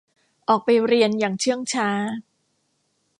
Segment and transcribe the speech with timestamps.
[0.49, 1.89] ออกไปเรียนอย่างเชื่องช้า